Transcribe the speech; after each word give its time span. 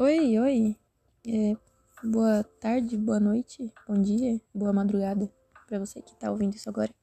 Oi, 0.00 0.38
oi. 0.38 0.76
É, 1.26 1.56
boa 2.04 2.44
tarde, 2.60 2.96
boa 2.96 3.18
noite, 3.18 3.74
bom 3.84 4.00
dia, 4.00 4.40
boa 4.54 4.72
madrugada 4.72 5.28
pra 5.66 5.80
você 5.80 6.00
que 6.00 6.14
tá 6.14 6.30
ouvindo 6.30 6.54
isso 6.54 6.68
agora. 6.68 6.94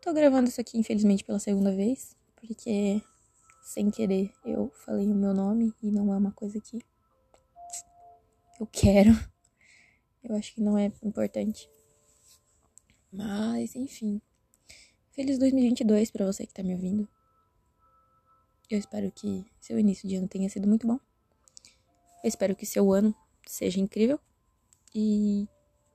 Tô 0.00 0.12
gravando 0.12 0.48
isso 0.48 0.60
aqui, 0.60 0.76
infelizmente, 0.76 1.22
pela 1.22 1.38
segunda 1.38 1.70
vez, 1.70 2.16
porque 2.34 3.00
sem 3.62 3.88
querer 3.88 4.34
eu 4.44 4.72
falei 4.84 5.06
o 5.06 5.14
meu 5.14 5.32
nome 5.32 5.72
e 5.80 5.92
não 5.92 6.12
é 6.12 6.16
uma 6.16 6.32
coisa 6.32 6.60
que 6.60 6.84
eu 8.58 8.66
quero. 8.66 9.12
Eu 10.24 10.34
acho 10.34 10.52
que 10.52 10.60
não 10.60 10.76
é 10.76 10.90
importante. 11.04 11.70
Mas, 13.12 13.76
enfim. 13.76 14.20
Feliz 15.12 15.38
2022 15.38 16.10
pra 16.10 16.26
você 16.26 16.44
que 16.44 16.52
tá 16.52 16.64
me 16.64 16.74
ouvindo. 16.74 17.08
Eu 18.68 18.80
espero 18.80 19.08
que 19.12 19.46
seu 19.60 19.78
início 19.78 20.08
de 20.08 20.16
ano 20.16 20.26
tenha 20.26 20.48
sido 20.48 20.66
muito 20.66 20.84
bom. 20.84 20.98
Eu 22.22 22.28
espero 22.28 22.54
que 22.54 22.64
seu 22.64 22.92
ano 22.92 23.14
seja 23.46 23.80
incrível 23.80 24.18
e 24.94 25.48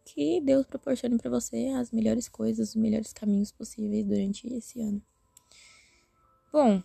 que 0.03 0.41
Deus 0.41 0.65
proporcione 0.65 1.17
para 1.17 1.29
você 1.29 1.67
as 1.77 1.91
melhores 1.91 2.27
coisas, 2.27 2.69
os 2.69 2.75
melhores 2.75 3.13
caminhos 3.13 3.51
possíveis 3.51 4.05
durante 4.05 4.47
esse 4.53 4.81
ano. 4.81 5.01
Bom, 6.51 6.81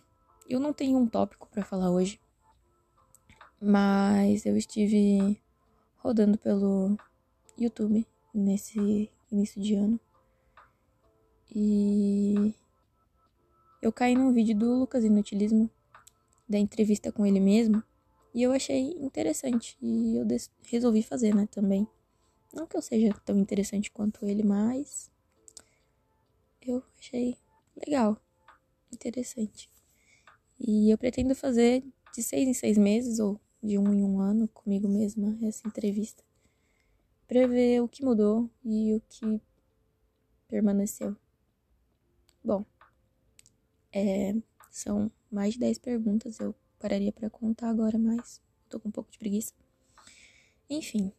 eu 0.47 0.59
não 0.59 0.73
tenho 0.73 0.97
um 0.97 1.07
tópico 1.07 1.47
para 1.49 1.63
falar 1.63 1.89
hoje, 1.89 2.19
mas 3.61 4.45
eu 4.45 4.57
estive 4.57 5.41
rodando 5.97 6.37
pelo 6.37 6.97
YouTube 7.57 8.05
nesse 8.33 9.09
início 9.31 9.61
de 9.61 9.75
ano 9.75 9.99
e 11.55 12.53
eu 13.81 13.91
caí 13.91 14.15
num 14.15 14.33
vídeo 14.33 14.57
do 14.57 14.79
Lucas 14.79 15.03
Inutilismo, 15.03 15.69
da 16.47 16.57
entrevista 16.57 17.11
com 17.11 17.25
ele 17.25 17.39
mesmo, 17.39 17.83
e 18.33 18.41
eu 18.43 18.51
achei 18.51 18.91
interessante. 18.99 19.77
E 19.81 20.17
eu 20.17 20.25
resolvi 20.63 21.03
fazer, 21.03 21.33
né, 21.35 21.47
também. 21.51 21.87
Não 22.53 22.67
que 22.67 22.77
eu 22.77 22.81
seja 22.81 23.13
tão 23.25 23.37
interessante 23.37 23.91
quanto 23.91 24.25
ele, 24.25 24.43
mas 24.43 25.09
eu 26.61 26.83
achei 26.97 27.37
legal, 27.75 28.17
interessante. 28.91 29.69
E 30.59 30.89
eu 30.89 30.97
pretendo 30.97 31.35
fazer 31.35 31.83
de 32.13 32.23
seis 32.23 32.47
em 32.47 32.53
seis 32.53 32.77
meses 32.77 33.19
ou 33.19 33.39
de 33.61 33.77
um 33.77 33.93
em 33.93 34.03
um 34.03 34.19
ano 34.19 34.47
comigo 34.47 34.87
mesma 34.87 35.37
essa 35.41 35.67
entrevista 35.67 36.23
para 37.27 37.47
ver 37.47 37.81
o 37.81 37.87
que 37.87 38.03
mudou 38.03 38.49
e 38.63 38.93
o 38.93 39.01
que 39.09 39.41
permaneceu. 40.47 41.15
Bom, 42.43 42.65
é, 43.91 44.35
são 44.69 45.11
mais 45.31 45.53
de 45.53 45.59
10 45.59 45.79
perguntas, 45.79 46.39
eu 46.39 46.53
pararia 46.83 47.13
para 47.13 47.29
contar 47.29 47.69
agora, 47.69 47.97
mas 47.97 48.41
tô 48.67 48.77
com 48.77 48.89
um 48.89 48.91
pouco 48.91 49.09
de 49.09 49.17
preguiça. 49.17 49.53
Enfim, 50.69 51.13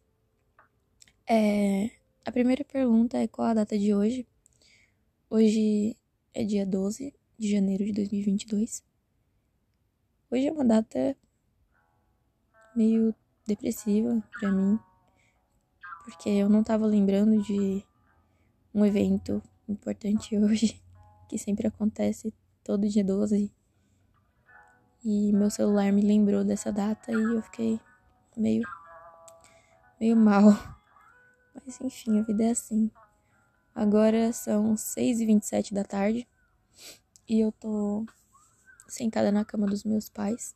é, 1.27 1.89
a 2.23 2.31
primeira 2.31 2.63
pergunta 2.63 3.17
é 3.17 3.27
qual 3.27 3.47
a 3.47 3.53
data 3.55 3.75
de 3.75 3.91
hoje? 3.91 4.27
Hoje 5.27 5.97
é 6.35 6.43
dia 6.43 6.67
12 6.67 7.11
de 7.35 7.51
janeiro 7.51 7.83
de 7.83 7.93
2022. 7.93 8.83
Hoje 10.29 10.47
é 10.47 10.51
uma 10.51 10.63
data 10.63 11.17
meio 12.75 13.15
depressiva 13.47 14.23
para 14.39 14.51
mim, 14.51 14.77
porque 16.03 16.29
eu 16.29 16.47
não 16.47 16.63
tava 16.63 16.85
lembrando 16.85 17.41
de 17.41 17.83
um 18.71 18.85
evento 18.85 19.41
importante 19.67 20.37
hoje, 20.37 20.79
que 21.27 21.39
sempre 21.39 21.65
acontece 21.65 22.31
todo 22.63 22.87
dia 22.87 23.03
12 23.03 23.51
e 25.05 25.31
meu 25.31 25.51
celular 25.51 25.91
me 25.91 26.01
lembrou 26.01 26.43
dessa 26.43 26.71
data 26.71 27.11
e 27.11 27.15
eu 27.15 27.41
fiquei 27.43 27.79
meio. 28.35 28.67
meio 29.99 30.15
mal. 30.15 30.45
Mas 31.53 31.79
enfim, 31.79 32.19
a 32.19 32.23
vida 32.23 32.43
é 32.43 32.49
assim. 32.49 32.89
Agora 33.75 34.33
são 34.33 34.73
6h27 34.73 35.73
da 35.73 35.83
tarde 35.83 36.27
e 37.29 37.39
eu 37.39 37.51
tô 37.51 38.03
sentada 38.87 39.31
na 39.31 39.45
cama 39.45 39.67
dos 39.67 39.83
meus 39.83 40.09
pais 40.09 40.55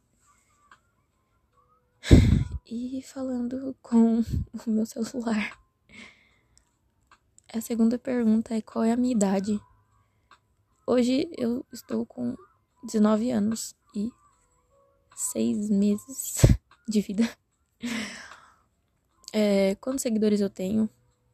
e 2.65 3.03
falando 3.03 3.75
com 3.83 4.19
o 4.19 4.69
meu 4.69 4.85
celular. 4.87 5.59
A 7.53 7.61
segunda 7.61 7.99
pergunta 7.99 8.55
é 8.55 8.61
qual 8.61 8.83
é 8.83 8.91
a 8.91 8.97
minha 8.97 9.13
idade? 9.13 9.59
Hoje 10.87 11.29
eu 11.37 11.63
estou 11.71 12.03
com 12.03 12.35
19 12.83 13.29
anos 13.29 13.75
e 13.93 14.11
seis 15.19 15.69
meses 15.69 16.37
de 16.87 17.01
vida. 17.01 17.29
É, 19.33 19.75
quantos 19.75 20.01
seguidores 20.01 20.39
eu 20.39 20.49
tenho? 20.49 20.89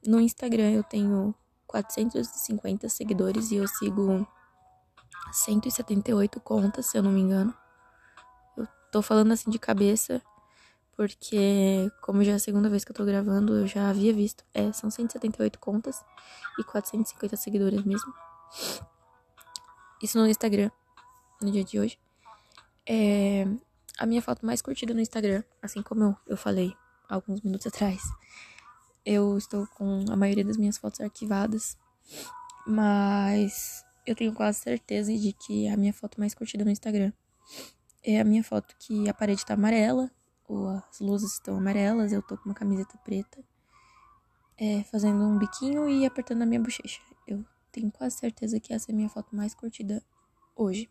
No 0.06 0.20
Instagram 0.20 0.72
eu 0.72 0.84
tenho 0.84 1.36
450 1.68 2.90
seguidores 2.90 3.52
e 3.52 3.58
eu 3.58 3.68
sigo 3.68 4.28
178 5.32 6.40
contas, 6.40 6.88
se 6.88 6.98
eu 6.98 7.04
não 7.04 7.12
me 7.12 7.22
engano. 7.22 7.54
Eu 8.58 8.68
tô 8.92 9.02
falando 9.04 9.32
assim 9.32 9.52
de 9.52 9.60
cabeça, 9.60 10.22
porque 10.98 11.92
como 12.02 12.24
já 12.24 12.34
é 12.34 12.36
a 12.36 12.40
segunda 12.40 12.70
vez 12.70 12.84
que 12.84 12.92
eu 12.92 12.96
tô 12.96 13.06
gravando, 13.06 13.60
eu 13.60 13.68
já 13.68 13.90
havia 13.90 14.14
visto. 14.14 14.44
É, 14.52 14.72
são 14.72 14.90
178 14.90 15.60
contas 15.60 16.04
e 16.58 16.64
450 16.64 17.36
seguidores 17.38 17.84
mesmo. 17.84 18.12
Isso 20.02 20.18
no 20.18 20.28
Instagram, 20.28 20.72
no 21.40 21.52
dia 21.52 21.64
de 21.64 21.80
hoje. 21.80 22.00
É, 22.88 23.48
a 23.98 24.06
minha 24.06 24.22
foto 24.22 24.46
mais 24.46 24.62
curtida 24.62 24.94
no 24.94 25.00
Instagram, 25.00 25.44
assim 25.62 25.82
como 25.82 26.04
eu, 26.04 26.16
eu 26.28 26.38
falei 26.38 26.74
alguns 27.10 27.42
minutos 27.42 27.68
atrás. 27.68 28.02
Eu 29.06 29.38
estou 29.38 29.68
com 29.68 30.06
a 30.10 30.16
maioria 30.16 30.44
das 30.44 30.58
minhas 30.58 30.78
fotos 30.78 31.00
arquivadas, 31.00 31.78
mas 32.66 33.84
eu 34.06 34.16
tenho 34.16 34.34
quase 34.34 34.60
certeza 34.60 35.16
de 35.16 35.34
que 35.34 35.68
a 35.68 35.78
minha 35.78 35.94
foto 35.94 36.20
mais 36.20 36.34
curtida 36.34 36.66
no 36.66 36.72
Instagram 36.72 37.12
é 38.04 38.20
a 38.20 38.24
minha 38.24 38.44
foto 38.44 38.76
que 38.78 39.10
a 39.10 39.14
parede 39.14 39.42
está 39.42 39.56
amarela, 39.56 40.12
ou 40.48 40.70
as 40.70 41.00
luzes 41.00 41.34
estão 41.34 41.58
amarelas, 41.58 42.12
eu 42.12 42.22
tô 42.22 42.38
com 42.38 42.46
uma 42.46 42.56
camiseta 42.56 42.98
preta, 43.00 43.44
é, 44.58 44.84
fazendo 44.84 45.24
um 45.24 45.38
biquinho 45.38 45.90
e 45.90 46.06
apertando 46.06 46.44
a 46.44 46.46
minha 46.46 46.62
bochecha. 46.62 47.02
Eu 47.28 47.44
tenho 47.72 47.92
quase 47.92 48.18
certeza 48.18 48.60
que 48.60 48.72
essa 48.72 48.92
é 48.92 48.94
a 48.94 48.96
minha 48.96 49.10
foto 49.10 49.36
mais 49.36 49.56
curtida 49.56 50.04
hoje. 50.56 50.90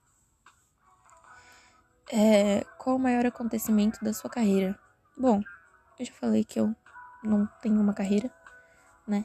É, 2.12 2.64
qual 2.78 2.96
o 2.96 2.98
maior 2.98 3.24
acontecimento 3.24 4.04
da 4.04 4.12
sua 4.12 4.28
carreira? 4.28 4.78
Bom, 5.16 5.40
eu 5.98 6.04
já 6.04 6.12
falei 6.12 6.44
que 6.44 6.60
eu 6.60 6.74
não 7.22 7.46
tenho 7.62 7.80
uma 7.80 7.94
carreira, 7.94 8.30
né? 9.06 9.24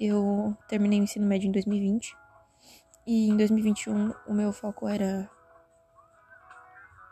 Eu 0.00 0.56
terminei 0.68 1.00
o 1.00 1.02
ensino 1.02 1.26
médio 1.26 1.48
em 1.48 1.52
2020 1.52 2.16
e 3.06 3.28
em 3.28 3.36
2021 3.36 4.14
o 4.26 4.32
meu 4.32 4.52
foco 4.52 4.88
era 4.88 5.30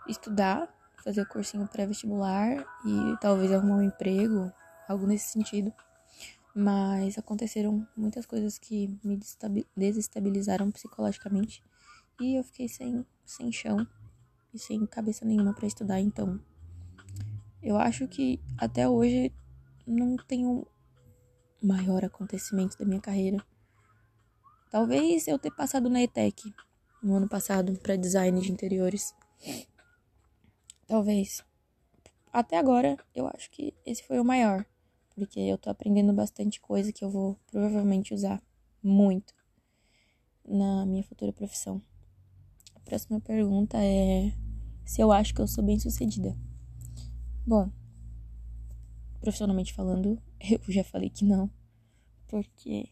estudar, 0.08 0.66
fazer 1.04 1.20
o 1.20 1.28
cursinho 1.28 1.68
pré-vestibular 1.68 2.64
e 2.86 3.16
talvez 3.20 3.52
arrumar 3.52 3.76
um 3.76 3.82
emprego, 3.82 4.50
algo 4.88 5.06
nesse 5.06 5.28
sentido. 5.28 5.74
Mas 6.54 7.18
aconteceram 7.18 7.86
muitas 7.94 8.24
coisas 8.24 8.56
que 8.56 8.98
me 9.04 9.20
desestabilizaram 9.76 10.70
psicologicamente 10.70 11.62
e 12.18 12.38
eu 12.38 12.44
fiquei 12.44 12.66
sem, 12.66 13.04
sem 13.26 13.52
chão 13.52 13.86
e 14.56 14.58
sem 14.58 14.86
cabeça 14.86 15.24
nenhuma 15.24 15.52
para 15.52 15.66
estudar, 15.66 16.00
então 16.00 16.40
eu 17.62 17.76
acho 17.76 18.08
que 18.08 18.40
até 18.56 18.88
hoje 18.88 19.32
não 19.86 20.16
tenho 20.16 20.66
maior 21.62 22.04
acontecimento 22.04 22.78
da 22.78 22.84
minha 22.84 23.00
carreira. 23.00 23.44
Talvez 24.70 25.28
eu 25.28 25.38
ter 25.38 25.50
passado 25.50 25.90
na 25.90 26.02
ETEC 26.02 26.54
no 27.02 27.16
ano 27.16 27.28
passado 27.28 27.78
para 27.80 27.96
design 27.96 28.40
de 28.40 28.50
interiores. 28.50 29.14
Talvez. 30.86 31.44
Até 32.32 32.58
agora, 32.58 32.96
eu 33.14 33.26
acho 33.28 33.50
que 33.50 33.74
esse 33.84 34.02
foi 34.02 34.18
o 34.18 34.24
maior, 34.24 34.64
porque 35.14 35.40
eu 35.40 35.58
tô 35.58 35.70
aprendendo 35.70 36.12
bastante 36.12 36.60
coisa 36.60 36.92
que 36.92 37.04
eu 37.04 37.10
vou 37.10 37.38
provavelmente 37.50 38.14
usar 38.14 38.42
muito 38.82 39.34
na 40.44 40.86
minha 40.86 41.02
futura 41.02 41.32
profissão. 41.32 41.82
A 42.74 42.80
próxima 42.80 43.20
pergunta 43.20 43.78
é 43.78 44.32
se 44.86 45.02
eu 45.02 45.10
acho 45.10 45.34
que 45.34 45.40
eu 45.40 45.48
sou 45.48 45.64
bem 45.64 45.78
sucedida. 45.80 46.38
Bom, 47.44 47.70
profissionalmente 49.20 49.74
falando, 49.74 50.22
eu 50.40 50.60
já 50.72 50.84
falei 50.84 51.10
que 51.10 51.24
não, 51.24 51.50
porque 52.28 52.88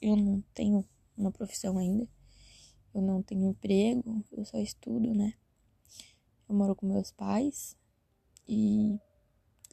eu 0.00 0.16
não 0.16 0.40
tenho 0.54 0.88
uma 1.16 1.32
profissão 1.32 1.76
ainda, 1.76 2.08
eu 2.94 3.02
não 3.02 3.22
tenho 3.22 3.50
emprego, 3.50 4.24
eu 4.30 4.44
só 4.44 4.58
estudo, 4.58 5.12
né? 5.12 5.34
Eu 6.48 6.54
moro 6.54 6.76
com 6.76 6.86
meus 6.86 7.10
pais 7.10 7.76
e, 8.46 8.98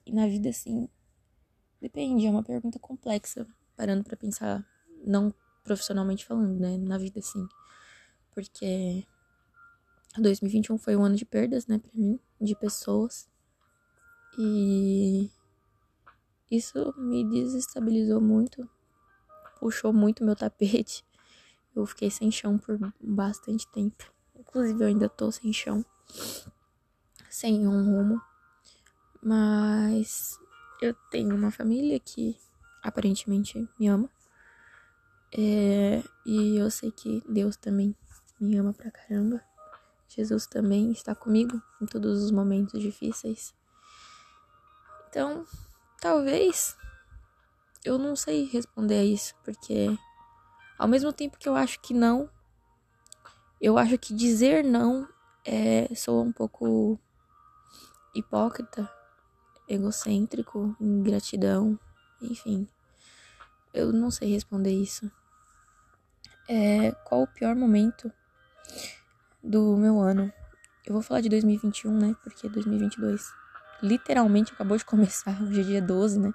e 0.06 0.12
na 0.12 0.28
vida 0.28 0.50
assim, 0.50 0.90
depende, 1.80 2.26
é 2.26 2.32
uma 2.32 2.44
pergunta 2.44 2.80
complexa, 2.80 3.46
parando 3.76 4.04
para 4.04 4.18
pensar, 4.18 4.66
não 5.06 5.34
profissionalmente 5.64 6.26
falando, 6.26 6.60
né? 6.60 6.78
Na 6.78 6.98
vida 6.98 7.20
assim, 7.20 7.48
porque 8.32 9.06
2021 10.18 10.78
foi 10.78 10.96
um 10.96 11.04
ano 11.04 11.16
de 11.16 11.26
perdas, 11.26 11.68
né, 11.68 11.78
para 11.78 11.92
mim, 11.94 12.20
de 12.40 12.56
pessoas. 12.56 13.30
E 14.38 15.30
isso 16.50 16.94
me 16.98 17.24
desestabilizou 17.30 18.20
muito, 18.20 18.68
puxou 19.60 19.94
muito 19.94 20.24
meu 20.24 20.36
tapete. 20.36 21.06
Eu 21.76 21.86
fiquei 21.86 22.10
sem 22.10 22.32
chão 22.32 22.58
por 22.58 22.80
bastante 23.00 23.68
tempo. 23.68 24.12
Inclusive, 24.36 24.84
eu 24.84 24.88
ainda 24.88 25.08
tô 25.08 25.32
sem 25.32 25.54
chão, 25.54 25.86
sem 27.30 27.68
um 27.68 27.84
rumo. 27.86 28.20
Mas 29.22 30.40
eu 30.82 30.94
tenho 31.12 31.36
uma 31.36 31.52
família 31.52 32.00
que 32.00 32.38
aparentemente 32.82 33.68
me 33.80 33.88
ama. 33.88 34.10
É, 35.32 36.02
e 36.26 36.58
eu 36.58 36.72
sei 36.72 36.92
que 36.92 37.24
Deus 37.30 37.56
também 37.56 37.96
me 38.40 38.58
ama 38.58 38.74
pra 38.74 38.90
caramba. 38.90 39.44
Jesus 40.10 40.48
também 40.48 40.92
está 40.92 41.14
comigo 41.14 41.62
em 41.80 41.86
todos 41.86 42.24
os 42.24 42.32
momentos 42.32 42.82
difíceis. 42.82 43.54
Então, 45.08 45.46
talvez 46.02 46.76
eu 47.86 47.98
não 47.98 48.16
sei 48.16 48.46
responder 48.46 48.96
a 48.96 49.04
isso, 49.04 49.36
porque 49.44 49.88
ao 50.78 50.88
mesmo 50.88 51.14
tempo 51.14 51.38
que 51.38 51.48
eu 51.48 51.56
acho 51.56 51.80
que 51.80 51.94
não, 51.94 52.30
eu 53.62 53.78
acho 53.78 53.98
que 53.98 54.14
dizer 54.14 54.64
não 54.64 55.08
é 55.46 55.94
soa 55.96 56.24
um 56.24 56.32
pouco 56.32 57.00
hipócrita, 58.16 58.90
egocêntrico, 59.68 60.76
ingratidão, 60.80 61.80
enfim. 62.22 62.68
Eu 63.74 63.94
não 63.94 64.10
sei 64.10 64.32
responder 64.32 64.72
isso. 64.72 65.10
É, 66.48 66.92
qual 67.06 67.22
o 67.22 67.28
pior 67.28 67.56
momento 67.56 68.12
do 69.44 69.76
meu 69.78 70.00
ano? 70.00 70.32
Eu 70.86 70.94
vou 70.94 71.02
falar 71.02 71.22
de 71.22 71.30
2021, 71.30 71.92
né? 71.92 72.16
Porque 72.24 72.50
2022 72.50 73.32
literalmente 73.82 74.54
acabou 74.54 74.78
de 74.78 74.86
começar. 74.86 75.42
Hoje 75.42 75.62
é 75.62 75.64
dia 75.64 75.82
12, 75.82 76.20
né? 76.20 76.34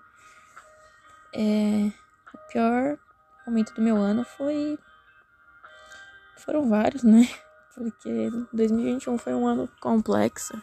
É, 1.33 1.93
o 2.33 2.53
pior 2.53 2.99
momento 3.47 3.75
do 3.75 3.83
meu 3.83 3.97
ano 3.97 4.25
foi. 4.25 4.79
Foram 6.37 6.69
vários, 6.69 7.03
né? 7.03 7.29
Porque 7.75 8.31
2021 8.53 9.19
foi 9.19 9.35
um 9.35 9.47
ano 9.47 9.69
complexo. 9.81 10.55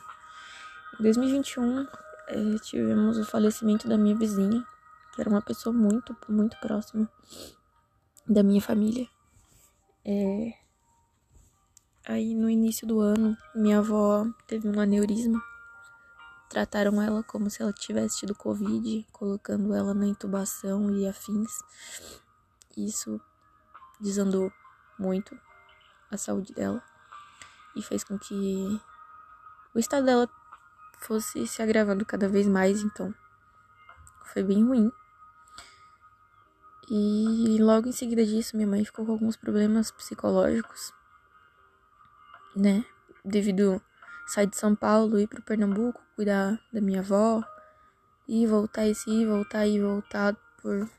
Em 0.99 1.03
2021 1.03 1.87
é, 2.27 2.57
tivemos 2.61 3.17
o 3.17 3.25
falecimento 3.25 3.87
da 3.87 3.97
minha 3.97 4.15
vizinha, 4.15 4.65
que 5.13 5.19
era 5.19 5.29
uma 5.29 5.41
pessoa 5.41 5.73
muito, 5.73 6.15
muito 6.29 6.57
próxima 6.59 7.09
da 8.27 8.44
minha 8.44 8.61
família. 8.61 9.07
É... 10.05 10.60
Aí 12.06 12.33
no 12.33 12.50
início 12.50 12.88
do 12.88 13.00
ano, 13.00 13.38
minha 13.53 13.80
avó 13.80 14.25
teve 14.48 14.68
um 14.68 14.80
aneurisma. 14.80 15.42
Trataram 16.50 17.01
ela 17.01 17.24
como 17.24 17.50
se 17.50 17.62
ela 17.62 17.71
tivesse 17.71 18.19
tido 18.19 18.36
Covid, 18.36 19.06
colocando 19.12 19.74
ela 19.74 19.94
na 19.94 20.07
intubação 20.07 20.89
e 20.89 21.07
afins. 21.07 21.59
Isso 22.75 23.21
desandou 24.00 24.51
muito 24.98 25.38
a 26.09 26.18
saúde 26.18 26.53
dela 26.53 26.83
e 27.75 27.81
fez 27.81 28.04
com 28.04 28.18
que 28.18 28.81
o 29.74 29.80
estado 29.80 30.06
dela 30.06 30.30
fosse 31.00 31.47
se 31.47 31.62
agravando 31.62 32.06
cada 32.06 32.27
vez 32.27 32.47
mais, 32.47 32.81
então 32.81 33.13
foi 34.25 34.44
bem 34.44 34.63
ruim. 34.65 34.92
E 36.89 37.57
logo 37.62 37.88
em 37.88 37.94
seguida 37.94 38.25
disso, 38.25 38.57
minha 38.57 38.68
mãe 38.68 38.83
ficou 38.83 39.06
com 39.06 39.13
alguns 39.13 39.38
problemas 39.38 39.92
psicológicos, 39.92 40.94
né? 42.56 42.83
Devido 43.24 43.81
sair 44.27 44.48
de 44.48 44.57
São 44.57 44.75
Paulo, 44.75 45.19
ir 45.19 45.27
pro 45.27 45.42
Pernambuco, 45.42 46.01
cuidar 46.15 46.59
da 46.71 46.81
minha 46.81 47.00
avó, 47.00 47.44
e 48.27 48.48
voltar 48.48 48.88
e 48.88 48.95
se 48.95 49.25
voltar 49.25 49.68
e 49.68 49.81
voltar 49.81 50.36
por 50.62 50.89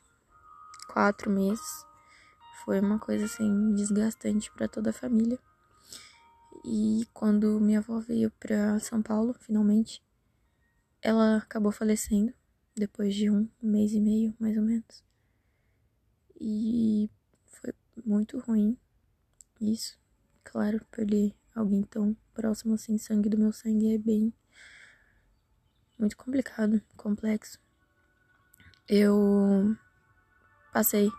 quatro 0.89 1.31
meses. 1.31 1.87
Foi 2.65 2.79
uma 2.79 2.99
coisa 2.99 3.25
assim 3.25 3.75
desgastante 3.75 4.53
para 4.53 4.69
toda 4.69 4.91
a 4.91 4.93
família. 4.93 5.39
E 6.65 7.09
quando 7.13 7.59
minha 7.59 7.79
avó 7.79 7.99
veio 7.99 8.31
para 8.39 8.79
São 8.81 9.03
Paulo, 9.03 9.35
finalmente, 9.41 10.05
ela 11.01 11.39
acabou 11.39 11.73
falecendo 11.73 12.33
depois 12.77 13.15
de 13.15 13.31
um 13.31 13.49
mês 13.61 13.93
e 13.93 14.01
meio, 14.01 14.35
mais 14.39 14.57
ou 14.57 14.63
menos. 14.63 15.03
E 16.41 17.11
foi 17.47 17.73
muito 18.05 18.39
ruim 18.39 18.77
isso. 19.61 19.99
Claro, 20.45 20.85
perder 20.91 21.35
alguém 21.55 21.83
tão 21.83 22.17
próximo 22.35 22.75
assim, 22.75 22.99
sangue 22.99 23.29
do 23.29 23.39
meu 23.39 23.53
sangue, 23.53 23.95
é 23.95 23.99
bem. 23.99 24.33
muito 25.99 26.17
complicado, 26.17 26.83
complexo. 26.97 27.61
Eu 28.89 29.77
passei 30.73 31.11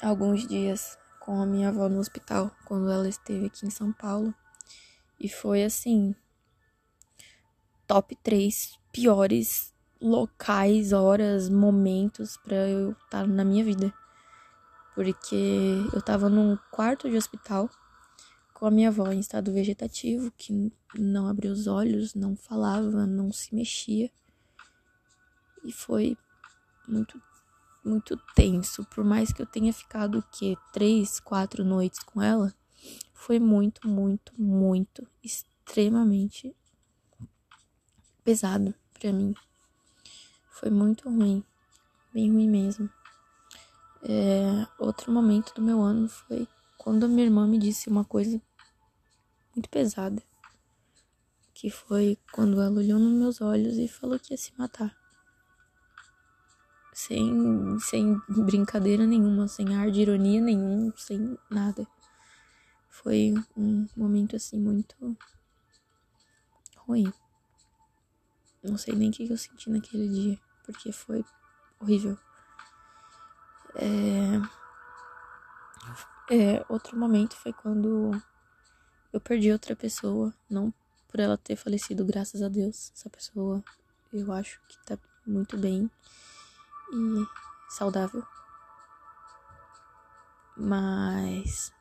alguns 0.00 0.46
dias 0.46 0.98
com 1.20 1.40
a 1.40 1.46
minha 1.46 1.68
avó 1.68 1.88
no 1.88 1.98
hospital 1.98 2.50
quando 2.64 2.90
ela 2.90 3.08
esteve 3.08 3.46
aqui 3.46 3.66
em 3.66 3.70
São 3.70 3.92
Paulo. 3.92 4.34
E 5.18 5.28
foi 5.28 5.64
assim, 5.64 6.14
top 7.86 8.16
3 8.16 8.78
piores 8.92 9.74
locais, 10.00 10.92
horas, 10.92 11.48
momentos 11.48 12.36
para 12.36 12.68
eu 12.68 12.92
estar 12.92 13.26
na 13.26 13.44
minha 13.44 13.64
vida. 13.64 13.92
Porque 14.94 15.82
eu 15.92 16.02
tava 16.02 16.28
num 16.28 16.58
quarto 16.70 17.08
de 17.08 17.16
hospital 17.16 17.68
com 18.54 18.66
a 18.66 18.70
minha 18.70 18.88
avó 18.88 19.10
em 19.10 19.18
estado 19.18 19.52
vegetativo, 19.52 20.32
que 20.38 20.72
não 20.94 21.26
abria 21.26 21.52
os 21.52 21.66
olhos, 21.66 22.14
não 22.14 22.36
falava, 22.36 23.04
não 23.04 23.32
se 23.32 23.52
mexia. 23.52 24.10
E 25.64 25.72
foi 25.72 26.16
muito, 26.86 27.20
muito 27.84 28.16
tenso. 28.34 28.84
Por 28.86 29.04
mais 29.04 29.32
que 29.32 29.42
eu 29.42 29.46
tenha 29.46 29.72
ficado 29.72 30.20
o 30.20 30.24
quê? 30.30 30.56
Três, 30.72 31.18
quatro 31.18 31.64
noites 31.64 31.98
com 31.98 32.22
ela, 32.22 32.54
foi 33.12 33.40
muito, 33.40 33.88
muito, 33.88 34.32
muito, 34.40 35.06
extremamente 35.22 36.54
pesado 38.22 38.72
para 38.92 39.12
mim. 39.12 39.34
Foi 40.48 40.70
muito 40.70 41.08
ruim, 41.10 41.42
bem 42.12 42.30
ruim 42.30 42.48
mesmo. 42.48 42.88
É, 44.02 44.66
outro 44.78 45.10
momento 45.10 45.54
do 45.54 45.62
meu 45.62 45.82
ano 45.82 46.08
foi 46.08 46.46
quando 46.84 47.08
minha 47.08 47.24
irmã 47.24 47.46
me 47.46 47.56
disse 47.56 47.88
uma 47.88 48.04
coisa 48.04 48.38
muito 49.56 49.70
pesada, 49.70 50.22
que 51.54 51.70
foi 51.70 52.18
quando 52.30 52.60
ela 52.60 52.78
olhou 52.78 52.98
nos 52.98 53.18
meus 53.18 53.40
olhos 53.40 53.78
e 53.78 53.88
falou 53.88 54.20
que 54.20 54.34
ia 54.34 54.36
se 54.36 54.52
matar. 54.58 54.94
Sem, 56.92 57.80
sem 57.80 58.20
brincadeira 58.28 59.06
nenhuma, 59.06 59.48
sem 59.48 59.74
ar 59.74 59.90
de 59.90 60.02
ironia 60.02 60.42
nenhum, 60.42 60.92
sem 60.94 61.38
nada. 61.50 61.86
Foi 62.90 63.32
um 63.56 63.88
momento 63.96 64.36
assim 64.36 64.60
muito 64.60 65.16
ruim. 66.76 67.10
Não 68.62 68.76
sei 68.76 68.94
nem 68.94 69.08
o 69.08 69.12
que 69.12 69.26
eu 69.26 69.38
senti 69.38 69.70
naquele 69.70 70.06
dia 70.06 70.38
porque 70.66 70.92
foi 70.92 71.24
horrível. 71.80 72.18
É... 73.76 74.63
É, 76.30 76.64
outro 76.68 76.98
momento 76.98 77.36
foi 77.36 77.52
quando 77.52 78.10
eu 79.12 79.20
perdi 79.20 79.52
outra 79.52 79.76
pessoa, 79.76 80.32
não 80.48 80.72
por 81.08 81.20
ela 81.20 81.36
ter 81.36 81.54
falecido, 81.54 82.04
graças 82.04 82.42
a 82.42 82.48
Deus. 82.48 82.90
Essa 82.94 83.10
pessoa 83.10 83.62
eu 84.12 84.32
acho 84.32 84.60
que 84.68 84.78
tá 84.84 84.98
muito 85.26 85.56
bem 85.56 85.90
e 86.92 87.26
saudável. 87.68 88.26
Mas 90.56 91.72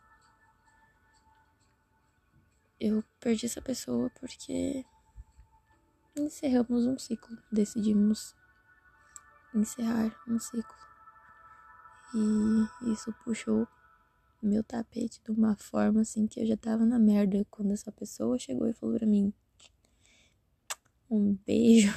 eu 2.79 3.03
perdi 3.19 3.45
essa 3.45 3.62
pessoa 3.62 4.09
porque 4.19 4.85
encerramos 6.15 6.85
um 6.85 7.00
ciclo, 7.00 7.38
decidimos 7.51 8.35
encerrar 9.53 10.15
um 10.27 10.38
ciclo. 10.38 10.75
E 12.13 12.91
isso 12.91 13.13
puxou 13.23 13.67
meu 14.47 14.63
tapete 14.63 15.21
de 15.23 15.31
uma 15.31 15.55
forma 15.55 16.01
assim 16.01 16.27
que 16.27 16.39
eu 16.39 16.45
já 16.45 16.57
tava 16.57 16.85
na 16.85 17.00
merda 17.00 17.45
quando 17.50 17.71
essa 17.71 17.91
pessoa 17.91 18.38
chegou 18.38 18.67
e 18.67 18.73
falou 18.73 18.97
pra 18.97 19.07
mim 19.07 19.33
um 21.09 21.33
beijo. 21.45 21.93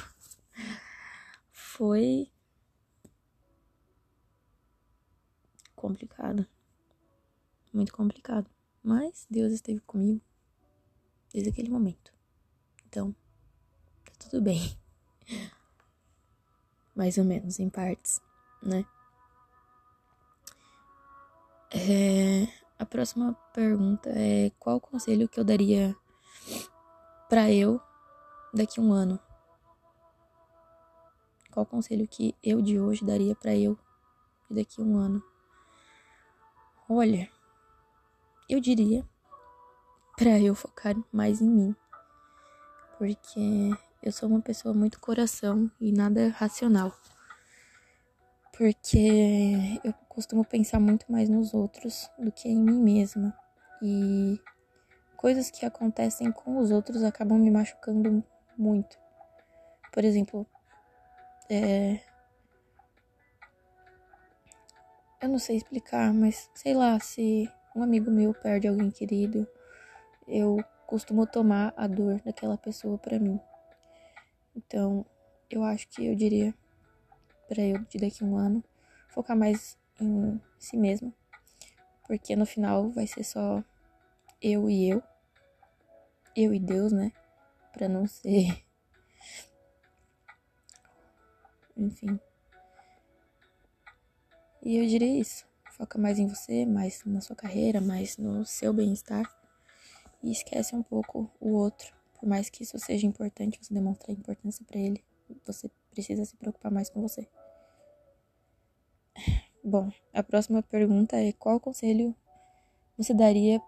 Foi 1.51 2.31
complicado. 5.75 6.45
Muito 7.73 7.93
complicado. 7.93 8.49
Mas 8.83 9.25
Deus 9.29 9.51
esteve 9.51 9.79
comigo 9.81 10.21
desde 11.31 11.49
aquele 11.49 11.69
momento. 11.69 12.13
Então, 12.87 13.13
tá 14.05 14.29
tudo 14.29 14.41
bem 14.41 14.77
mais 16.95 17.17
ou 17.17 17.23
menos, 17.23 17.59
em 17.59 17.69
partes, 17.69 18.19
né? 18.63 18.85
É, 21.69 22.47
a 22.79 22.85
próxima 22.85 23.33
pergunta 23.53 24.09
é 24.09 24.51
qual 24.57 24.79
conselho 24.79 25.27
que 25.27 25.37
eu 25.37 25.43
daria 25.43 25.93
para 27.27 27.51
eu 27.51 27.81
daqui 28.53 28.79
a 28.79 28.83
um 28.83 28.93
ano, 28.93 29.19
qual 31.51 31.65
conselho 31.65 32.07
que 32.07 32.33
eu 32.41 32.61
de 32.61 32.79
hoje 32.79 33.03
daria 33.03 33.35
para 33.35 33.53
eu 33.53 33.77
daqui 34.49 34.81
a 34.81 34.83
um 34.85 34.95
ano? 34.97 35.21
Olha, 36.89 37.29
eu 38.47 38.61
diria 38.61 39.05
para 40.15 40.39
eu 40.39 40.55
focar 40.55 40.95
mais 41.11 41.41
em 41.41 41.49
mim, 41.49 41.75
porque 42.97 43.71
eu 44.01 44.11
sou 44.13 44.29
uma 44.29 44.39
pessoa 44.39 44.73
muito 44.73 45.01
coração 45.01 45.69
e 45.81 45.91
nada 45.91 46.29
racional. 46.29 46.97
Porque 48.57 49.81
eu 49.83 49.93
costumo 50.17 50.43
pensar 50.43 50.79
muito 50.79 51.05
mais 51.11 51.29
nos 51.29 51.53
outros 51.53 52.09
do 52.17 52.31
que 52.31 52.49
em 52.49 52.59
mim 52.59 52.81
mesma. 52.81 53.37
E 53.79 54.41
coisas 55.15 55.51
que 55.51 55.63
acontecem 55.63 56.31
com 56.31 56.57
os 56.57 56.71
outros 56.71 57.03
acabam 57.03 57.37
me 57.37 57.51
machucando 57.51 58.23
muito. 58.57 58.97
Por 59.93 60.03
exemplo, 60.03 60.43
é... 61.47 61.99
eu 65.21 65.29
não 65.29 65.37
sei 65.37 65.57
explicar, 65.57 66.11
mas 66.11 66.49
sei 66.55 66.73
lá, 66.73 66.99
se 66.99 67.47
um 67.75 67.83
amigo 67.83 68.09
meu 68.09 68.33
perde 68.33 68.67
alguém 68.67 68.89
querido, 68.89 69.47
eu 70.27 70.57
costumo 70.87 71.27
tomar 71.27 71.75
a 71.77 71.85
dor 71.85 72.19
daquela 72.25 72.57
pessoa 72.57 72.97
para 72.97 73.19
mim. 73.19 73.39
Então, 74.55 75.05
eu 75.47 75.63
acho 75.63 75.87
que 75.89 76.07
eu 76.07 76.15
diria 76.15 76.55
para 77.47 77.61
eu 77.61 77.77
de 77.85 77.99
daqui 77.99 78.23
a 78.23 78.25
um 78.25 78.35
ano 78.35 78.63
focar 79.09 79.37
mais 79.37 79.77
em 79.99 80.39
si 80.59 80.77
mesma, 80.77 81.13
porque 82.07 82.35
no 82.35 82.45
final 82.45 82.89
vai 82.89 83.07
ser 83.07 83.23
só 83.23 83.63
eu 84.41 84.69
e 84.69 84.89
eu, 84.89 85.03
eu 86.35 86.53
e 86.53 86.59
Deus, 86.59 86.91
né? 86.91 87.11
Para 87.73 87.89
não 87.89 88.07
ser 88.07 88.57
enfim. 91.75 92.19
E 94.61 94.75
eu 94.75 94.85
diria 94.85 95.19
isso. 95.19 95.45
Foca 95.71 95.99
mais 95.99 96.17
em 96.17 96.27
você, 96.27 96.65
mais 96.65 97.03
na 97.05 97.21
sua 97.21 97.35
carreira, 97.35 97.79
mais 97.79 98.17
no 98.17 98.43
seu 98.45 98.73
bem-estar. 98.73 99.31
E 100.23 100.31
esquece 100.31 100.75
um 100.75 100.81
pouco 100.81 101.31
o 101.39 101.51
outro. 101.51 101.93
Por 102.19 102.27
mais 102.27 102.49
que 102.49 102.63
isso 102.63 102.77
seja 102.79 103.05
importante, 103.05 103.59
você 103.61 103.73
demonstrar 103.73 104.17
importância 104.17 104.65
para 104.65 104.79
ele, 104.79 105.03
você 105.45 105.69
precisa 105.91 106.25
se 106.25 106.35
preocupar 106.35 106.71
mais 106.71 106.89
com 106.89 107.01
você. 107.01 107.27
Bom, 109.69 109.91
a 110.13 110.23
próxima 110.23 110.63
pergunta 110.63 111.17
é: 111.17 111.33
qual 111.33 111.59
conselho 111.59 112.15
você 112.97 113.13
daria 113.13 113.61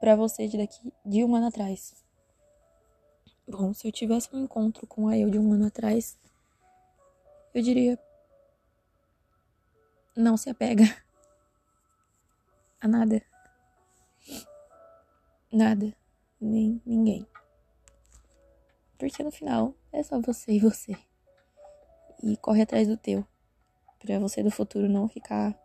para 0.00 0.16
você 0.16 0.48
de 0.48 0.58
daqui 0.58 0.92
de 1.06 1.22
um 1.22 1.32
ano 1.32 1.46
atrás? 1.46 1.94
Bom, 3.46 3.72
se 3.72 3.86
eu 3.86 3.92
tivesse 3.92 4.34
um 4.34 4.42
encontro 4.42 4.84
com 4.84 5.06
a 5.06 5.16
eu 5.16 5.30
de 5.30 5.38
um 5.38 5.52
ano 5.52 5.66
atrás, 5.66 6.18
eu 7.54 7.62
diria: 7.62 7.96
não 10.16 10.36
se 10.36 10.50
apega 10.50 10.82
a 12.82 12.88
nada. 12.88 13.22
Nada, 15.52 15.96
nem 16.40 16.82
ninguém. 16.84 17.24
Porque 18.98 19.22
no 19.22 19.30
final 19.30 19.72
é 19.92 20.02
só 20.02 20.20
você 20.20 20.50
e 20.50 20.58
você. 20.58 20.96
E 22.24 22.36
corre 22.38 22.62
atrás 22.62 22.88
do 22.88 22.96
teu. 22.96 23.24
Pra 24.04 24.18
você 24.18 24.42
do 24.42 24.50
futuro 24.50 24.86
não 24.86 25.08
ficar 25.08 25.58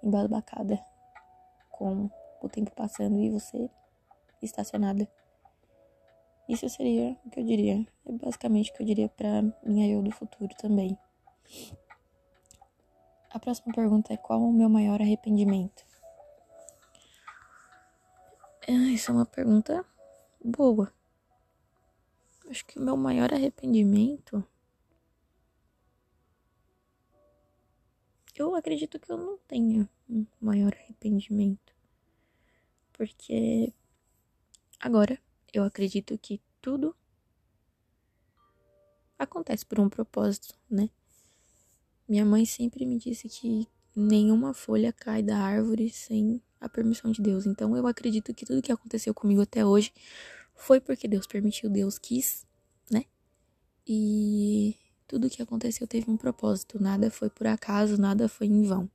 embasbacada 0.00 0.78
com 1.68 2.08
o 2.40 2.48
tempo 2.48 2.70
passando 2.70 3.18
e 3.18 3.28
você 3.30 3.68
estacionada. 4.40 5.08
Isso 6.48 6.68
seria 6.68 7.16
o 7.24 7.30
que 7.30 7.40
eu 7.40 7.44
diria. 7.44 7.84
É 8.06 8.12
basicamente 8.12 8.70
o 8.70 8.74
que 8.74 8.82
eu 8.82 8.86
diria 8.86 9.08
para 9.08 9.42
minha 9.64 9.92
eu 9.92 10.00
do 10.02 10.12
futuro 10.12 10.54
também. 10.56 10.96
A 13.28 13.40
próxima 13.40 13.74
pergunta 13.74 14.12
é: 14.12 14.16
qual 14.16 14.40
o 14.40 14.52
meu 14.52 14.68
maior 14.68 15.00
arrependimento? 15.00 15.84
Essa 18.62 19.10
é 19.10 19.14
uma 19.14 19.26
pergunta 19.26 19.84
boa. 20.44 20.92
Acho 22.48 22.64
que 22.66 22.78
o 22.78 22.82
meu 22.82 22.96
maior 22.96 23.32
arrependimento. 23.32 24.44
Eu 28.40 28.54
acredito 28.54 28.98
que 28.98 29.12
eu 29.12 29.18
não 29.18 29.36
tenha 29.46 29.86
um 30.08 30.24
maior 30.40 30.72
arrependimento. 30.72 31.74
Porque 32.90 33.70
agora 34.80 35.20
eu 35.52 35.62
acredito 35.62 36.16
que 36.16 36.40
tudo 36.58 36.96
acontece 39.18 39.66
por 39.66 39.78
um 39.78 39.90
propósito, 39.90 40.58
né? 40.70 40.88
Minha 42.08 42.24
mãe 42.24 42.46
sempre 42.46 42.86
me 42.86 42.96
disse 42.98 43.28
que 43.28 43.68
nenhuma 43.94 44.54
folha 44.54 44.90
cai 44.90 45.22
da 45.22 45.36
árvore 45.36 45.90
sem 45.90 46.42
a 46.58 46.66
permissão 46.66 47.12
de 47.12 47.20
Deus. 47.20 47.44
Então 47.44 47.76
eu 47.76 47.86
acredito 47.86 48.32
que 48.32 48.46
tudo 48.46 48.62
que 48.62 48.72
aconteceu 48.72 49.12
comigo 49.12 49.42
até 49.42 49.66
hoje 49.66 49.92
foi 50.54 50.80
porque 50.80 51.06
Deus 51.06 51.26
permitiu, 51.26 51.68
Deus 51.68 51.98
quis, 51.98 52.46
né? 52.90 53.04
E 53.86 54.78
tudo 55.10 55.28
que 55.28 55.42
aconteceu 55.42 55.88
teve 55.88 56.08
um 56.08 56.16
propósito, 56.16 56.80
nada 56.80 57.10
foi 57.10 57.28
por 57.28 57.44
acaso, 57.48 58.00
nada 58.00 58.28
foi 58.28 58.46
em 58.46 58.62
vão. 58.62 58.88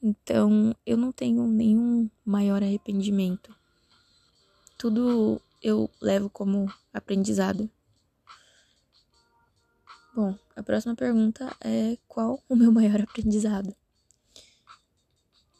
Então, 0.00 0.72
eu 0.86 0.96
não 0.96 1.10
tenho 1.10 1.44
nenhum 1.48 2.08
maior 2.24 2.62
arrependimento. 2.62 3.52
Tudo 4.78 5.42
eu 5.60 5.90
levo 6.00 6.30
como 6.30 6.72
aprendizado. 6.94 7.68
Bom, 10.14 10.38
a 10.54 10.62
próxima 10.62 10.94
pergunta 10.94 11.52
é 11.60 11.98
qual 12.06 12.40
o 12.48 12.54
meu 12.54 12.70
maior 12.70 13.00
aprendizado? 13.00 13.74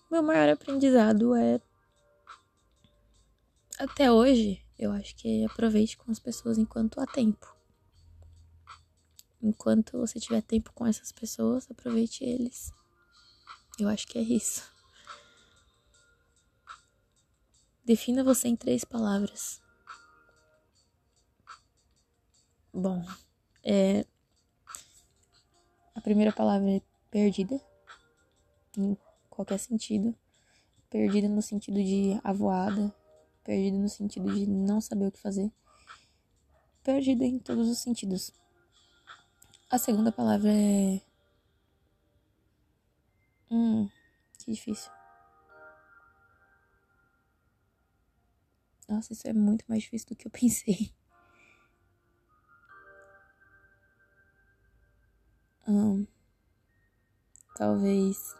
Meu 0.09 0.23
maior 0.23 0.49
aprendizado 0.49 1.35
é 1.35 1.61
até 3.81 4.12
hoje, 4.12 4.65
eu 4.79 4.93
acho 4.93 5.17
que 5.17 5.45
aproveite 5.45 5.97
com 5.97 6.12
as 6.12 6.21
pessoas 6.21 6.57
enquanto 6.57 7.01
há 7.01 7.07
tempo. 7.07 7.62
Enquanto 9.42 9.99
você 9.99 10.20
tiver 10.20 10.40
tempo 10.40 10.72
com 10.72 10.87
essas 10.87 11.11
pessoas, 11.11 11.68
aproveite 11.68 12.22
eles. 12.22 12.72
Eu 13.78 13.88
acho 13.88 14.06
que 14.06 14.18
é 14.18 14.22
isso. 14.22 14.70
Defina 17.84 18.22
você 18.22 18.46
em 18.46 18.54
três 18.54 18.84
palavras. 18.84 19.61
Bom, 22.72 23.04
é. 23.64 24.06
A 25.94 26.00
primeira 26.00 26.32
palavra 26.32 26.70
é 26.70 26.80
perdida, 27.11 27.61
em 28.78 28.96
qualquer 29.28 29.58
sentido. 29.58 30.14
Perdida 30.88 31.28
no 31.28 31.42
sentido 31.42 31.82
de 31.82 32.20
avoada, 32.22 32.94
perdida 33.42 33.76
no 33.76 33.88
sentido 33.88 34.32
de 34.32 34.46
não 34.46 34.80
saber 34.80 35.06
o 35.06 35.12
que 35.12 35.18
fazer. 35.18 35.50
Perdida 36.82 37.25
em 37.25 37.38
todos 37.38 37.68
os 37.68 37.78
sentidos. 37.78 38.32
A 39.73 39.79
segunda 39.79 40.12
palavra 40.12 40.52
é. 40.52 41.00
Hum, 43.50 43.88
que 44.38 44.50
difícil. 44.52 44.91
Nossa, 48.88 49.12
isso 49.12 49.26
é 49.26 49.33
muito 49.33 49.64
mais 49.69 49.83
difícil 49.83 50.11
do 50.11 50.14
que 50.17 50.26
eu 50.26 50.31
pensei. 50.31 50.93
Hum, 55.67 56.07
talvez. 57.55 58.35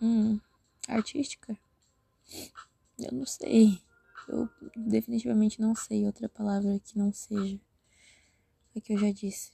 Hum, 0.00 0.40
artística? 0.88 1.56
Eu 3.06 3.12
não 3.12 3.26
sei. 3.26 3.80
Eu 4.28 4.48
definitivamente 4.76 5.60
não 5.60 5.74
sei 5.74 6.06
outra 6.06 6.28
palavra 6.28 6.78
que 6.80 6.98
não 6.98 7.12
seja 7.12 7.60
a 8.76 8.80
que 8.80 8.92
eu 8.92 8.98
já 8.98 9.10
disse. 9.10 9.52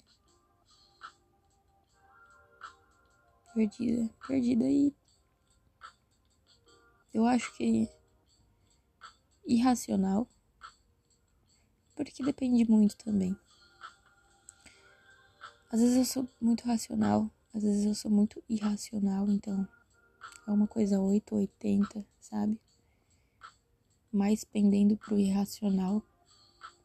Perdida, 3.55 4.11
perdida 4.27 4.65
e 4.65 4.95
eu 7.15 7.25
acho 7.25 7.57
que 7.57 7.89
irracional, 9.47 10.29
porque 11.95 12.23
depende 12.23 12.71
muito 12.71 12.95
também. 12.99 13.35
Às 15.71 15.81
vezes 15.81 15.97
eu 15.97 16.05
sou 16.05 16.29
muito 16.39 16.67
racional, 16.67 17.31
às 17.55 17.63
vezes 17.63 17.87
eu 17.87 17.95
sou 17.95 18.11
muito 18.11 18.43
irracional, 18.47 19.31
então 19.31 19.67
é 20.47 20.51
uma 20.51 20.67
coisa 20.67 21.01
8 21.01 21.35
ou 21.35 21.41
80, 21.41 22.07
sabe? 22.21 22.61
Mais 24.17 24.45
pendendo 24.45 24.97
pro 24.97 25.19
irracional 25.19 26.03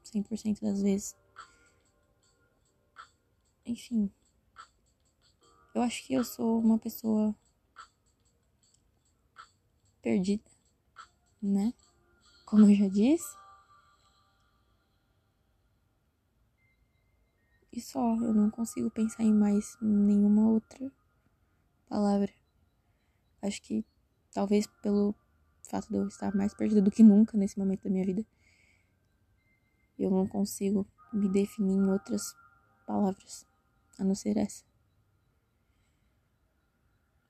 100% 0.04 0.62
das 0.62 0.82
vezes. 0.82 1.16
Enfim, 3.66 4.12
eu 5.74 5.82
acho 5.82 6.04
que 6.06 6.14
eu 6.14 6.24
sou 6.24 6.60
uma 6.60 6.78
pessoa 6.78 7.34
perdida, 10.02 10.50
né? 11.42 11.74
como 12.52 12.70
eu 12.70 12.76
já 12.76 12.90
disse. 12.90 13.38
E 17.72 17.80
só, 17.80 18.16
eu 18.16 18.34
não 18.34 18.52
consigo 18.52 18.92
pensar 18.92 19.24
em 19.24 19.34
mais 19.34 19.78
nenhuma 19.82 20.50
outra 20.50 20.92
palavra. 21.88 22.30
Acho 23.42 23.62
que 23.62 23.86
talvez 24.34 24.68
pelo 24.82 25.16
fato 25.70 25.90
de 25.90 25.98
eu 25.98 26.08
estar 26.08 26.36
mais 26.36 26.54
perdida 26.54 26.82
do 26.82 26.92
que 26.92 27.04
nunca 27.04 27.38
nesse 27.38 27.58
momento 27.58 27.84
da 27.84 27.90
minha 27.90 28.06
vida, 28.06 28.26
eu 29.98 30.10
não 30.10 30.28
consigo 30.28 30.88
me 31.14 31.30
definir 31.30 31.74
em 31.74 31.90
outras 31.90 32.36
palavras 32.86 33.46
a 33.98 34.04
não 34.04 34.16
ser 34.16 34.38
essa. 34.38 34.64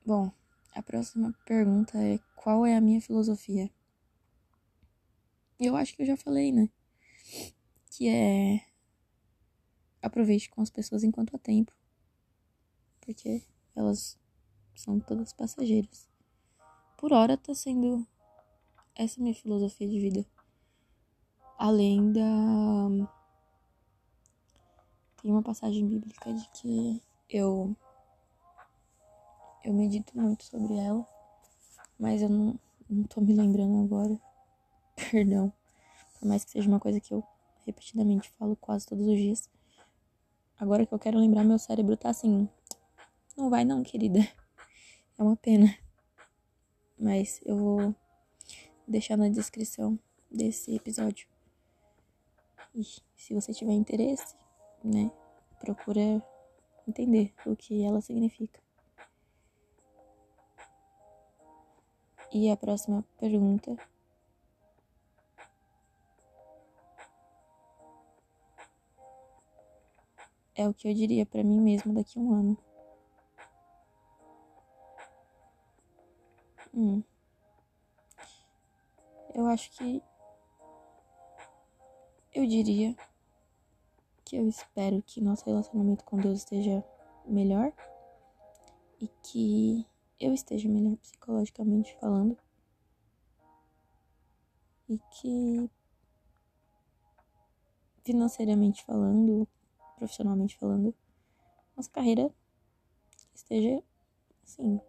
Bom, 0.06 0.32
a 0.74 0.82
próxima 0.82 1.34
pergunta 1.46 1.98
é: 1.98 2.18
qual 2.36 2.66
é 2.66 2.76
a 2.76 2.82
minha 2.82 3.02
filosofia? 3.02 3.70
Eu 5.60 5.76
acho 5.76 5.96
que 5.96 6.02
eu 6.02 6.08
já 6.08 6.18
falei, 6.18 6.52
né? 6.52 6.70
Que 7.92 8.08
é 8.08 8.66
aproveite 10.02 10.50
com 10.50 10.62
as 10.62 10.70
pessoas 10.70 11.04
enquanto 11.04 11.36
há 11.36 11.40
tempo. 11.40 11.72
Porque 13.00 13.44
elas 13.76 14.18
são 14.76 15.00
todas 15.00 15.34
passageiras. 15.34 16.10
Por 16.98 17.14
hora 17.14 17.38
tá 17.38 17.54
sendo 17.54 18.08
essa 18.96 19.22
minha 19.22 19.34
filosofia 19.34 19.88
de 19.88 20.00
vida. 20.00 20.26
Além 21.58 22.12
da. 22.12 23.10
Tem 25.22 25.32
uma 25.32 25.44
passagem 25.44 25.88
bíblica 25.88 26.34
de 26.34 26.50
que 26.50 27.02
eu. 27.30 27.76
Eu 29.64 29.74
medito 29.74 30.18
muito 30.20 30.44
sobre 30.44 30.76
ela, 30.76 31.06
mas 32.00 32.22
eu 32.24 32.30
não, 32.30 32.60
não 32.90 33.04
tô 33.04 33.22
me 33.22 33.34
lembrando 33.34 33.84
agora. 33.84 34.20
Perdão. 35.12 35.54
Por 36.20 36.28
mais 36.28 36.44
que 36.44 36.52
seja 36.52 36.68
uma 36.68 36.80
coisa 36.80 37.00
que 37.00 37.14
eu 37.14 37.24
repetidamente 37.66 38.32
falo 38.32 38.56
quase 38.56 38.88
todos 38.88 39.06
os 39.06 39.16
dias. 39.16 39.50
Agora 40.60 40.86
que 40.86 40.94
eu 40.94 41.00
quero 41.00 41.20
lembrar, 41.20 41.44
meu 41.44 41.60
cérebro 41.60 41.96
tá 41.96 42.10
assim. 42.10 42.50
Não 43.38 43.50
vai 43.50 43.64
não, 43.66 43.84
querida. 43.84 44.20
É 45.20 45.24
uma 45.24 45.36
pena. 45.36 45.78
Mas 46.98 47.40
eu 47.46 47.56
vou 47.56 47.96
deixar 48.92 49.18
na 49.18 49.30
descrição 49.30 49.98
desse 50.30 50.76
episódio. 50.76 51.28
E 52.76 52.84
se 53.16 53.34
você 53.34 53.54
tiver 53.54 53.74
interesse, 53.74 54.36
né, 54.84 55.12
procura 55.60 56.22
entender 56.88 57.34
o 57.46 57.56
que 57.56 57.84
ela 57.84 58.02
significa. 58.02 58.60
E 62.34 62.50
a 62.50 62.56
próxima 62.56 63.04
pergunta 63.18 63.76
é 70.56 70.68
o 70.68 70.74
que 70.74 70.88
eu 70.88 70.94
diria 70.94 71.26
para 71.26 71.44
mim 71.44 71.60
mesmo 71.60 71.94
daqui 71.94 72.18
a 72.18 72.22
um 72.22 72.34
ano. 72.34 72.58
Hum. 76.74 77.04
Eu 79.34 79.46
acho 79.48 79.72
que 79.72 80.04
eu 82.34 82.46
diria 82.46 82.96
que 84.26 84.36
eu 84.36 84.48
espero 84.48 85.02
que 85.02 85.22
nosso 85.22 85.46
relacionamento 85.46 86.04
com 86.04 86.18
Deus 86.18 86.40
esteja 86.40 86.84
melhor 87.26 87.74
e 89.00 89.08
que 89.24 89.86
eu 90.20 90.34
esteja 90.34 90.68
melhor 90.68 90.98
psicologicamente 90.98 91.96
falando 92.00 92.38
e 94.90 95.00
que 95.00 95.70
financeiramente 98.04 98.84
falando, 98.84 99.48
profissionalmente 99.96 100.58
falando, 100.58 100.94
nossa 101.76 101.90
carreira 101.90 102.30
esteja 103.34 103.82
assim 104.44 104.80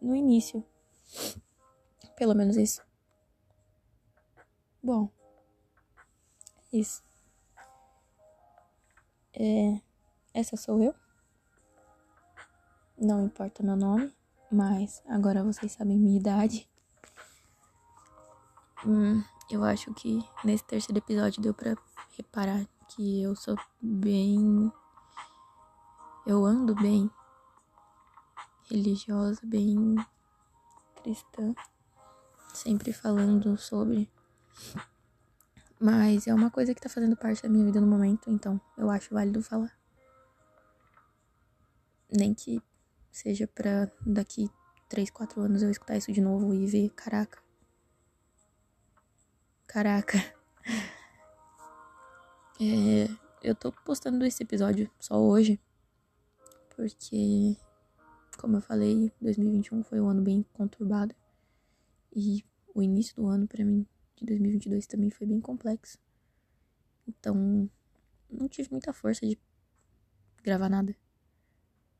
no 0.00 0.14
início. 0.14 0.64
Pelo 2.16 2.34
menos 2.34 2.56
isso. 2.56 2.89
Bom, 4.82 5.10
isso. 6.72 7.02
É, 9.34 9.80
essa 10.32 10.56
sou 10.56 10.82
eu. 10.82 10.94
Não 12.96 13.24
importa 13.24 13.62
meu 13.62 13.76
nome, 13.76 14.14
mas 14.50 15.02
agora 15.06 15.44
vocês 15.44 15.72
sabem 15.72 15.98
minha 15.98 16.18
idade. 16.18 16.68
Hum, 18.86 19.22
eu 19.50 19.62
acho 19.64 19.92
que 19.94 20.22
nesse 20.44 20.64
terceiro 20.64 20.98
episódio 20.98 21.42
deu 21.42 21.52
pra 21.52 21.76
reparar 22.16 22.66
que 22.88 23.22
eu 23.22 23.36
sou 23.36 23.56
bem. 23.80 24.72
Eu 26.26 26.44
ando 26.44 26.74
bem 26.74 27.10
religiosa, 28.70 29.40
bem 29.44 29.96
cristã, 31.02 31.54
sempre 32.54 32.92
falando 32.92 33.56
sobre. 33.58 34.10
Mas 35.78 36.26
é 36.26 36.34
uma 36.34 36.50
coisa 36.50 36.74
que 36.74 36.80
tá 36.80 36.88
fazendo 36.88 37.16
parte 37.16 37.42
da 37.42 37.48
minha 37.48 37.64
vida 37.64 37.80
no 37.80 37.86
momento, 37.86 38.30
então 38.30 38.60
eu 38.76 38.90
acho 38.90 39.14
válido 39.14 39.42
falar. 39.42 39.74
Nem 42.12 42.34
que 42.34 42.60
seja 43.10 43.46
pra 43.46 43.90
daqui 44.04 44.50
3, 44.88 45.10
4 45.10 45.40
anos 45.40 45.62
eu 45.62 45.70
escutar 45.70 45.96
isso 45.96 46.12
de 46.12 46.20
novo 46.20 46.52
e 46.52 46.66
ver, 46.66 46.90
caraca. 46.90 47.42
Caraca. 49.66 50.18
É, 52.62 53.08
eu 53.42 53.54
tô 53.54 53.72
postando 53.72 54.22
esse 54.26 54.42
episódio 54.42 54.90
só 55.00 55.18
hoje, 55.18 55.58
porque, 56.76 57.56
como 58.38 58.58
eu 58.58 58.60
falei, 58.60 59.10
2021 59.18 59.82
foi 59.82 59.98
um 59.98 60.10
ano 60.10 60.20
bem 60.20 60.44
conturbado. 60.52 61.14
E 62.14 62.44
o 62.74 62.82
início 62.82 63.16
do 63.16 63.26
ano, 63.26 63.48
para 63.48 63.64
mim, 63.64 63.86
de 64.20 64.26
2022 64.26 64.86
também 64.86 65.10
foi 65.10 65.26
bem 65.26 65.40
complexo. 65.40 65.98
Então, 67.08 67.68
não 68.30 68.48
tive 68.48 68.70
muita 68.70 68.92
força 68.92 69.26
de 69.26 69.38
gravar 70.42 70.68
nada. 70.68 70.94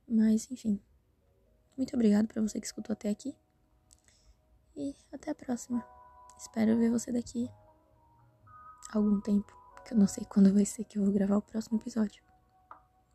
Mas, 0.06 0.50
enfim. 0.50 0.80
Muito 1.76 1.94
obrigado 1.94 2.26
para 2.26 2.42
você 2.42 2.60
que 2.60 2.66
escutou 2.66 2.92
até 2.92 3.08
aqui. 3.08 3.34
E 4.76 4.94
até 5.10 5.30
a 5.30 5.34
próxima. 5.34 5.84
Espero 6.38 6.76
ver 6.76 6.90
você 6.90 7.10
daqui 7.10 7.50
algum 8.92 9.20
tempo 9.20 9.52
que 9.86 9.94
eu 9.94 9.98
não 9.98 10.06
sei 10.06 10.24
quando 10.24 10.52
vai 10.52 10.64
ser 10.64 10.84
que 10.84 10.98
eu 10.98 11.04
vou 11.04 11.12
gravar 11.12 11.36
o 11.36 11.42
próximo 11.42 11.78
episódio. 11.78 12.22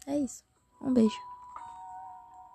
É 0.07 0.17
isso. 0.17 0.43
Um 0.81 0.93
beijo. 0.93 1.34